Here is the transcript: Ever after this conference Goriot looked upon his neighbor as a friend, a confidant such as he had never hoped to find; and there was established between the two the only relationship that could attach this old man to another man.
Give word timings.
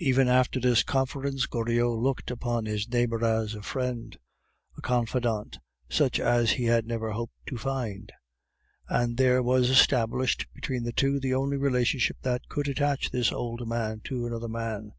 Ever 0.00 0.22
after 0.22 0.58
this 0.58 0.82
conference 0.82 1.44
Goriot 1.46 2.00
looked 2.00 2.30
upon 2.30 2.64
his 2.64 2.88
neighbor 2.88 3.22
as 3.22 3.54
a 3.54 3.60
friend, 3.60 4.16
a 4.74 4.80
confidant 4.80 5.58
such 5.86 6.18
as 6.18 6.52
he 6.52 6.64
had 6.64 6.86
never 6.86 7.10
hoped 7.10 7.34
to 7.48 7.58
find; 7.58 8.10
and 8.88 9.18
there 9.18 9.42
was 9.42 9.68
established 9.68 10.46
between 10.54 10.84
the 10.84 10.92
two 10.94 11.20
the 11.20 11.34
only 11.34 11.58
relationship 11.58 12.16
that 12.22 12.48
could 12.48 12.68
attach 12.68 13.10
this 13.10 13.30
old 13.30 13.68
man 13.68 14.00
to 14.04 14.24
another 14.24 14.48
man. 14.48 14.92